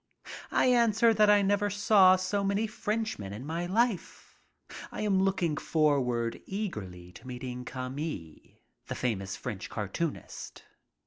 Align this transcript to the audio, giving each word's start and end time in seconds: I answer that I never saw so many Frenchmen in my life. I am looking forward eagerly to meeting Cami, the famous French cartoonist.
I 0.49 0.65
answer 0.65 1.13
that 1.13 1.29
I 1.29 1.43
never 1.43 1.69
saw 1.69 2.15
so 2.15 2.43
many 2.43 2.65
Frenchmen 2.65 3.33
in 3.33 3.45
my 3.45 3.67
life. 3.67 4.39
I 4.91 5.01
am 5.01 5.21
looking 5.21 5.57
forward 5.57 6.41
eagerly 6.47 7.11
to 7.11 7.27
meeting 7.27 7.65
Cami, 7.65 8.61
the 8.87 8.95
famous 8.95 9.35
French 9.35 9.69
cartoonist. 9.69 10.63